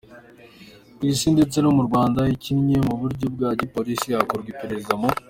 [0.95, 5.09] ku isi ndetse no mu Rwanda ikinnye mu buryo bwa gipolisi hakorwa iperereza mu.